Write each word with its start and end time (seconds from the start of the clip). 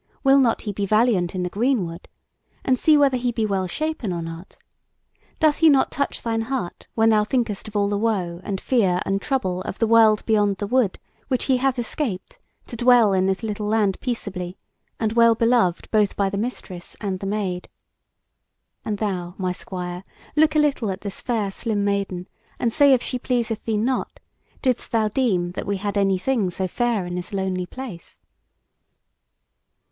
Will 0.23 0.39
not 0.39 0.63
he 0.63 0.71
be 0.73 0.87
valiant 0.87 1.35
in 1.35 1.43
the 1.43 1.49
greenwood? 1.51 2.07
And 2.65 2.79
see 2.79 2.97
whether 2.97 3.17
he 3.17 3.31
be 3.31 3.45
well 3.45 3.67
shapen 3.67 4.11
or 4.11 4.23
not. 4.23 4.57
Doth 5.39 5.57
he 5.57 5.69
not 5.69 5.91
touch 5.91 6.23
thine 6.23 6.41
heart, 6.41 6.87
when 6.95 7.09
thou 7.09 7.23
thinkest 7.23 7.67
of 7.67 7.75
all 7.75 7.87
the 7.87 7.99
woe, 7.99 8.41
and 8.43 8.59
fear, 8.59 8.99
and 9.05 9.21
trouble 9.21 9.61
of 9.61 9.77
the 9.77 9.85
World 9.85 10.25
beyond 10.25 10.57
the 10.57 10.65
Wood, 10.65 10.97
which 11.27 11.45
he 11.45 11.57
hath 11.57 11.77
escaped, 11.77 12.39
to 12.65 12.75
dwell 12.75 13.13
in 13.13 13.27
this 13.27 13.43
little 13.43 13.67
land 13.67 13.99
peaceably, 13.99 14.57
and 14.99 15.13
well 15.13 15.35
beloved 15.35 15.87
both 15.91 16.15
by 16.15 16.31
the 16.31 16.35
Mistress 16.39 16.97
and 16.99 17.19
the 17.19 17.27
Maid? 17.27 17.69
And 18.83 18.97
thou, 18.97 19.35
my 19.37 19.51
Squire, 19.51 20.03
look 20.35 20.55
a 20.55 20.57
little 20.57 20.89
at 20.89 21.01
this 21.01 21.21
fair 21.21 21.51
slim 21.51 21.85
Maiden, 21.85 22.27
and 22.57 22.73
say 22.73 22.93
if 22.93 23.03
she 23.03 23.19
pleaseth 23.19 23.65
thee 23.65 23.77
not: 23.77 24.19
didst 24.63 24.91
thou 24.91 25.09
deem 25.09 25.51
that 25.51 25.67
we 25.67 25.77
had 25.77 25.95
any 25.95 26.17
thing 26.17 26.49
so 26.49 26.67
fair 26.67 27.05
in 27.05 27.13
this 27.13 27.31
lonely 27.31 27.67
place?" 27.67 28.19